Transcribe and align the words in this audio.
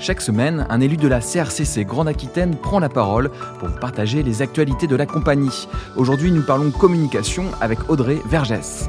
Chaque 0.00 0.20
semaine, 0.20 0.64
un 0.70 0.80
élu 0.80 0.96
de 0.96 1.08
la 1.08 1.20
CRCC 1.20 1.84
Grande 1.84 2.06
Aquitaine 2.06 2.56
prend 2.56 2.78
la 2.78 2.88
parole 2.88 3.30
pour 3.58 3.68
vous 3.68 3.78
partager 3.80 4.22
les 4.22 4.42
actualités 4.42 4.86
de 4.86 4.94
la 4.94 5.06
compagnie. 5.06 5.68
Aujourd'hui, 5.96 6.30
nous 6.30 6.42
parlons 6.42 6.70
communication 6.70 7.46
avec 7.60 7.90
Audrey 7.90 8.22
Vergès. 8.26 8.88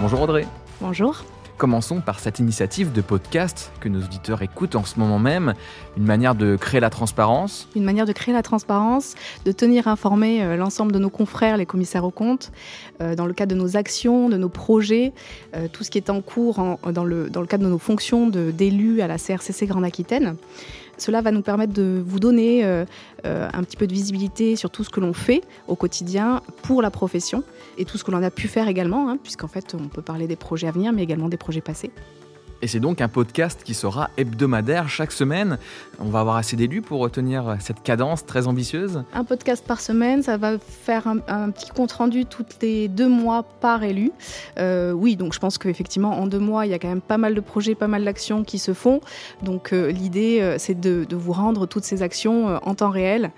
Bonjour 0.00 0.22
Audrey. 0.22 0.46
Bonjour. 0.80 1.24
Commençons 1.58 2.02
par 2.02 2.20
cette 2.20 2.38
initiative 2.38 2.92
de 2.92 3.00
podcast 3.00 3.72
que 3.80 3.88
nos 3.88 4.02
auditeurs 4.02 4.42
écoutent 4.42 4.74
en 4.74 4.84
ce 4.84 5.00
moment 5.00 5.18
même, 5.18 5.54
une 5.96 6.04
manière 6.04 6.34
de 6.34 6.54
créer 6.56 6.80
la 6.80 6.90
transparence. 6.90 7.66
Une 7.74 7.84
manière 7.84 8.04
de 8.04 8.12
créer 8.12 8.34
la 8.34 8.42
transparence, 8.42 9.14
de 9.46 9.52
tenir 9.52 9.88
informé 9.88 10.42
euh, 10.42 10.56
l'ensemble 10.56 10.92
de 10.92 10.98
nos 10.98 11.08
confrères, 11.08 11.56
les 11.56 11.64
commissaires 11.64 12.04
aux 12.04 12.10
comptes, 12.10 12.52
euh, 13.00 13.14
dans 13.14 13.24
le 13.24 13.32
cadre 13.32 13.54
de 13.54 13.58
nos 13.58 13.74
actions, 13.78 14.28
de 14.28 14.36
nos 14.36 14.50
projets, 14.50 15.14
euh, 15.54 15.66
tout 15.72 15.82
ce 15.82 15.90
qui 15.90 15.96
est 15.96 16.10
en 16.10 16.20
cours 16.20 16.62
dans, 16.92 17.04
le, 17.04 17.30
dans 17.30 17.40
le 17.40 17.46
cadre 17.46 17.64
de 17.64 17.70
nos 17.70 17.78
fonctions 17.78 18.28
d'élus 18.28 19.00
à 19.00 19.06
la 19.06 19.16
CRCC 19.16 19.64
Grande 19.64 19.84
Aquitaine. 19.84 20.36
Cela 20.98 21.20
va 21.20 21.30
nous 21.30 21.42
permettre 21.42 21.72
de 21.72 22.02
vous 22.04 22.20
donner 22.20 22.64
un 22.64 23.62
petit 23.62 23.76
peu 23.76 23.86
de 23.86 23.92
visibilité 23.92 24.56
sur 24.56 24.70
tout 24.70 24.84
ce 24.84 24.90
que 24.90 25.00
l'on 25.00 25.12
fait 25.12 25.42
au 25.68 25.76
quotidien 25.76 26.42
pour 26.62 26.82
la 26.82 26.90
profession 26.90 27.42
et 27.78 27.84
tout 27.84 27.98
ce 27.98 28.04
que 28.04 28.10
l'on 28.10 28.22
a 28.22 28.30
pu 28.30 28.48
faire 28.48 28.68
également, 28.68 29.08
hein, 29.08 29.18
puisqu'en 29.22 29.48
fait 29.48 29.74
on 29.74 29.88
peut 29.88 30.02
parler 30.02 30.26
des 30.26 30.36
projets 30.36 30.68
à 30.68 30.70
venir, 30.70 30.92
mais 30.92 31.02
également 31.02 31.28
des 31.28 31.36
projets 31.36 31.60
passés. 31.60 31.90
Et 32.62 32.68
c'est 32.68 32.80
donc 32.80 33.00
un 33.00 33.08
podcast 33.08 33.60
qui 33.64 33.74
sera 33.74 34.10
hebdomadaire 34.16 34.88
chaque 34.88 35.12
semaine. 35.12 35.58
On 35.98 36.06
va 36.06 36.20
avoir 36.20 36.36
assez 36.36 36.56
d'élus 36.56 36.80
pour 36.80 37.00
retenir 37.00 37.56
cette 37.60 37.82
cadence 37.82 38.24
très 38.24 38.46
ambitieuse. 38.46 39.04
Un 39.12 39.24
podcast 39.24 39.64
par 39.66 39.80
semaine, 39.80 40.22
ça 40.22 40.36
va 40.36 40.58
faire 40.58 41.06
un, 41.06 41.50
petit 41.50 41.70
compte 41.70 41.92
rendu 41.92 42.24
tous 42.24 42.46
les 42.62 42.88
deux 42.88 43.08
mois 43.08 43.42
par 43.42 43.82
élu. 43.82 44.10
Euh, 44.58 44.92
oui, 44.92 45.16
donc 45.16 45.34
je 45.34 45.38
pense 45.38 45.58
qu'effectivement 45.58 46.18
en 46.20 46.26
deux 46.26 46.38
mois, 46.38 46.66
il 46.66 46.70
y 46.70 46.74
a 46.74 46.78
quand 46.78 46.88
même 46.88 47.00
pas 47.00 47.18
mal 47.18 47.34
de 47.34 47.40
projets, 47.40 47.74
pas 47.74 47.88
mal 47.88 48.04
d'actions 48.04 48.44
qui 48.44 48.58
se 48.58 48.72
font. 48.72 49.00
Donc 49.42 49.72
euh, 49.72 49.90
l'idée, 49.90 50.38
euh, 50.40 50.56
c'est 50.58 50.78
de, 50.78 51.06
vous 51.10 51.32
rendre 51.32 51.66
toutes 51.66 51.84
ces 51.84 52.02
actions 52.02 52.60
en 52.62 52.74
temps 52.74 52.90
réel 52.90 53.30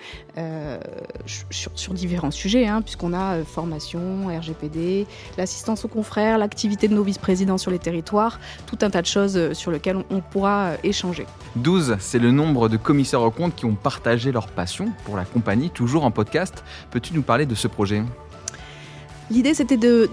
sur, 1.27 1.95
différents 1.95 2.31
sujets, 2.31 2.67
hein, 2.67 2.83
puisqu'on 2.83 3.12
a 3.12 3.42
formation, 3.45 4.29
RGPD, 4.29 5.07
l'assistance 5.37 5.85
aux 5.85 5.89
confrères, 5.89 6.39
l'activité 6.39 6.87
de 6.87 6.95
nos 6.95 7.03
vice-présidents 7.03 7.59
sur 7.59 7.70
les 7.70 7.79
territoires, 7.79 8.39
tout 8.67 8.79
un 8.83 8.91
tas 8.91 9.03
de 9.03 9.08
choses 9.09 9.53
sur 9.53 9.70
lesquelles 9.70 10.05
on, 10.11 10.20
pourra 10.20 10.73
échanger. 10.83 11.27
12, 11.56 11.97
c'est 11.98 12.19
le 12.19 12.31
nombre 12.31 12.69
de 12.69 12.77
commissaires 12.77 13.23
aux 13.23 13.31
comptes 13.31 13.55
qui 13.55 13.64
ont 13.64 13.75
partagé 13.75 14.33
leur 14.33 14.48
passion 14.48 14.92
pour 15.05 15.17
la 15.17 15.25
compagnie, 15.25 15.70
toujours 15.70 16.05
en 16.05 16.11
podcast. 16.11 16.64
Peux-tu 16.91 17.14
nous 17.14 17.23
parler 17.23 17.47
de 17.47 17.55
ce 17.55 17.69
projet? 17.69 18.03
L'idée, 19.31 19.53
c'était 19.53 19.77
de, 19.77 20.09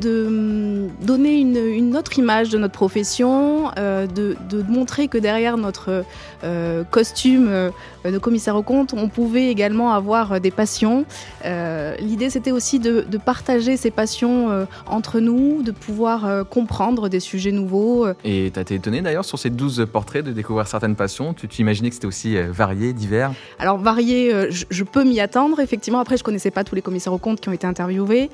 donner 1.01 1.39
une, 1.39 1.95
autre 1.95 2.19
image 2.19 2.49
de 2.49 2.57
notre 2.57 2.73
profession, 2.73 3.71
euh, 3.77 4.07
de, 4.07 4.35
montrer 4.67 5.07
que 5.07 5.17
derrière 5.17 5.57
notre 5.57 6.03
euh, 6.43 6.83
costume 6.83 7.47
euh, 7.49 7.69
de 8.03 8.17
commissaire 8.17 8.55
aux 8.55 8.63
comptes, 8.63 8.93
on 8.93 9.07
pouvait 9.07 9.47
également 9.47 9.93
avoir 9.93 10.41
des 10.41 10.51
passions. 10.51 11.05
L'idée, 11.43 12.29
c'était 12.29 12.51
aussi 12.51 12.79
de, 12.79 13.05
partager 13.25 13.77
ces 13.77 13.91
passions 13.91 14.67
entre 14.85 15.19
nous, 15.19 15.63
de 15.63 15.71
pouvoir 15.71 16.45
comprendre 16.47 17.09
des 17.09 17.19
sujets 17.19 17.51
nouveaux. 17.51 18.07
Et 18.23 18.51
tu 18.53 18.59
as 18.59 18.61
été 18.61 18.75
étonné 18.75 19.01
d'ailleurs 19.01 19.25
sur 19.25 19.39
ces 19.39 19.49
12 19.49 19.87
portraits 19.91 20.23
de 20.23 20.31
découvrir 20.31 20.67
certaines 20.67 20.95
passions 20.95 21.33
Tu 21.33 21.47
t'imaginais 21.47 21.89
que 21.89 21.95
c'était 21.95 22.07
aussi 22.07 22.37
varié, 22.37 22.93
divers? 22.93 23.31
Alors, 23.57 23.77
varié, 23.77 24.49
je, 24.51 24.83
peux 24.83 25.03
m'y 25.03 25.19
attendre. 25.19 25.59
Effectivement, 25.59 25.99
après, 25.99 26.17
je 26.17 26.23
connaissais 26.23 26.51
pas 26.51 26.63
tous 26.63 26.75
les 26.75 26.81
commissaires 26.81 27.13
aux 27.13 27.17
comptes 27.17 27.39
qui 27.39 27.49
ont 27.49 27.53
été 27.53 27.65
interviewés 27.65 28.29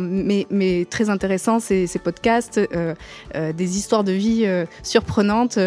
mais, 0.00 0.86
très 0.88 1.10
intéressant 1.10 1.60
ces, 1.60 1.86
podcasts, 2.02 2.58
euh, 2.58 2.94
euh, 3.34 3.52
des 3.52 3.76
histoires 3.76 4.04
de 4.04 4.12
vie 4.12 4.42
euh, 4.44 4.64
surprenantes, 4.82 5.58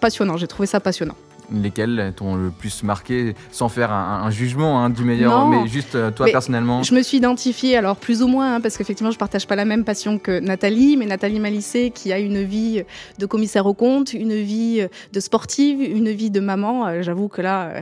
passionnants. 0.00 0.36
J'ai 0.36 0.46
trouvé 0.48 0.66
ça 0.66 0.80
passionnant 0.80 1.16
lesquels 1.52 2.12
t'ont 2.16 2.34
le 2.34 2.50
plus 2.50 2.82
marqué, 2.82 3.34
sans 3.50 3.68
faire 3.68 3.92
un, 3.92 4.30
jugement 4.30 4.82
hein, 4.82 4.90
du 4.90 5.04
meilleur, 5.04 5.48
mais 5.48 5.66
juste 5.66 5.96
toi 6.14 6.26
personnellement 6.26 6.82
Je 6.82 6.94
me 6.94 7.02
suis 7.02 7.18
identifiée, 7.18 7.76
alors 7.76 7.96
plus 7.96 8.22
ou 8.22 8.28
moins, 8.28 8.56
hein, 8.56 8.60
parce 8.60 8.76
qu'effectivement 8.76 9.10
je 9.10 9.18
partage 9.18 9.46
pas 9.46 9.56
la 9.56 9.64
même 9.64 9.84
passion 9.84 10.18
que 10.18 10.40
Nathalie, 10.40 10.96
mais 10.96 11.06
Nathalie 11.06 11.40
Malissé 11.40 11.90
qui 11.90 12.12
a 12.12 12.18
une 12.18 12.42
vie 12.42 12.82
de 13.18 13.26
commissaire 13.26 13.66
au 13.66 13.74
compte, 13.74 14.12
une 14.12 14.34
vie 14.34 14.86
de 15.12 15.20
sportive, 15.20 15.80
une 15.80 16.10
vie 16.10 16.30
de 16.30 16.40
maman, 16.40 17.02
j'avoue 17.02 17.28
que 17.28 17.42
là, 17.42 17.72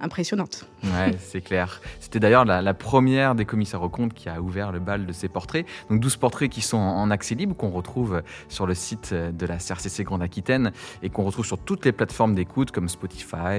impressionnante. 0.00 0.66
Ouais, 0.84 1.16
c'est 1.18 1.40
clair. 1.40 1.80
C'était 2.00 2.20
d'ailleurs 2.20 2.44
la, 2.44 2.74
première 2.74 3.34
des 3.34 3.44
commissaires 3.44 3.82
aux 3.82 3.88
comptes 3.88 4.14
qui 4.14 4.28
a 4.28 4.40
ouvert 4.40 4.72
le 4.72 4.78
bal 4.78 5.06
de 5.06 5.12
ces 5.12 5.28
portraits. 5.28 5.66
Donc 5.90 6.00
12 6.00 6.16
portraits 6.16 6.50
qui 6.50 6.60
sont 6.60 6.76
en, 6.76 7.10
accès 7.10 7.34
libre, 7.34 7.56
qu'on 7.56 7.70
retrouve 7.70 8.22
sur 8.48 8.66
le 8.66 8.74
site 8.74 9.14
de 9.14 9.46
la 9.46 9.56
CRCC 9.56 10.04
Grande 10.04 10.22
Aquitaine 10.22 10.72
et 11.02 11.10
qu'on 11.10 11.24
retrouve 11.24 11.46
sur 11.46 11.58
toutes 11.58 11.84
les 11.84 11.92
plateformes 11.92 12.34
d'écoute 12.34 12.70
comme 12.70 12.88
Spotify, 12.88 13.13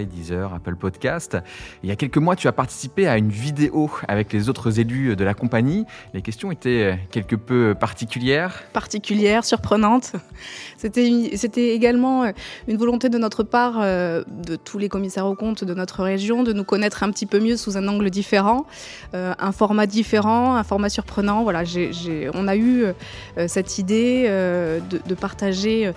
Deezer, 0.06 0.54
Apple 0.54 0.76
Podcast. 0.76 1.38
Il 1.84 1.90
y 1.90 1.92
a 1.92 1.96
quelques 1.96 2.18
mois, 2.18 2.36
tu 2.36 2.48
as 2.48 2.52
participé 2.52 3.08
à 3.08 3.18
une 3.18 3.30
vidéo 3.30 3.90
avec 4.08 4.34
les 4.34 4.50
autres 4.50 4.80
élus 4.80 5.16
de 5.16 5.24
la 5.24 5.34
compagnie. 5.34 5.86
Les 6.14 6.22
questions 6.22 6.52
étaient 6.52 7.00
quelque 7.12 7.36
peu 7.36 7.76
particulières. 7.80 8.64
Particulières, 8.74 9.46
surprenantes. 9.46 10.14
C'était 10.78 11.76
également 11.76 12.32
une 12.68 12.78
volonté 12.78 13.10
de 13.10 13.18
notre 13.18 13.44
part, 13.44 13.76
euh, 13.80 14.24
de 14.28 14.56
tous 14.56 14.78
les 14.78 14.90
commissaires 14.90 15.26
aux 15.26 15.36
comptes 15.36 15.64
de 15.64 15.74
notre 15.74 16.04
région, 16.04 16.44
de 16.44 16.54
nous 16.54 16.64
connaître 16.64 17.04
un 17.04 17.12
petit 17.12 17.26
peu 17.26 17.40
mieux 17.40 17.58
sous 17.58 17.78
un 17.78 17.88
angle 17.88 18.10
différent, 18.10 18.66
euh, 19.14 19.34
un 19.40 19.52
format 19.52 19.88
différent, 19.88 20.56
un 20.56 20.64
format 20.64 20.90
surprenant. 20.90 21.44
Voilà, 21.44 21.64
on 22.34 22.48
a 22.48 22.56
eu 22.56 22.86
euh, 23.38 23.48
cette 23.48 23.78
idée 23.78 24.26
euh, 24.28 24.80
de, 24.80 25.16
partager 25.16 25.92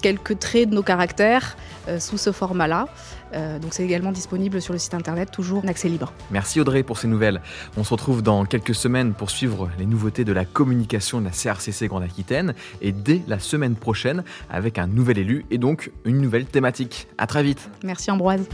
quelques 0.00 0.38
traits 0.38 0.70
de 0.70 0.74
nos 0.74 0.82
caractères 0.82 1.56
sous 1.98 2.18
ce 2.18 2.32
format-là. 2.32 2.88
donc 3.32 3.72
c'est 3.72 3.84
également 3.84 4.10
disponible 4.10 4.60
sur 4.60 4.72
le 4.72 4.78
site 4.78 4.94
internet, 4.94 5.30
toujours 5.30 5.64
en 5.64 5.68
accès 5.68 5.88
libre. 5.88 6.12
Merci 6.30 6.60
Audrey 6.60 6.82
pour 6.82 6.98
ces 6.98 7.06
nouvelles. 7.06 7.40
On 7.76 7.84
se 7.84 7.90
retrouve 7.90 8.22
dans 8.22 8.44
quelques 8.44 8.74
semaines 8.74 9.14
pour 9.14 9.30
suivre 9.30 9.70
les 9.78 9.86
nouveautés 9.86 10.24
de 10.24 10.32
la 10.32 10.44
communication 10.44 11.20
de 11.20 11.26
la 11.26 11.30
CRCC 11.30 11.86
Grande 11.86 12.02
Aquitaine 12.02 12.54
et 12.80 12.92
dès 12.92 13.22
la 13.28 13.38
semaine 13.38 13.76
prochaine 13.76 14.24
avec 14.50 14.78
un 14.78 14.86
nouvel 14.86 15.18
élu 15.18 15.46
et 15.50 15.58
donc 15.58 15.92
une 16.04 16.20
nouvelle 16.20 16.46
thématique. 16.46 17.08
À 17.18 17.26
très 17.26 17.42
vite. 17.42 17.70
Merci 17.84 18.10
Ambroise. 18.10 18.46